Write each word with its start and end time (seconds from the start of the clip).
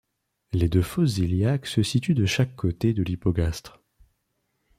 Les 0.51 0.67
deux 0.67 0.81
fosses 0.81 1.19
iliaques 1.19 1.67
se 1.67 1.83
situent 1.83 2.15
de 2.15 2.25
chaque 2.25 2.55
côté 2.55 2.91
de 2.91 3.03
l'hypogastre. 3.03 3.79